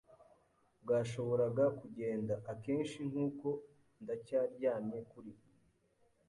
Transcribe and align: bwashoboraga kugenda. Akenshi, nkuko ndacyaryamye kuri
bwashoboraga 0.83 1.65
kugenda. 1.79 2.33
Akenshi, 2.51 2.97
nkuko 3.11 3.47
ndacyaryamye 4.03 4.97
kuri 5.11 5.31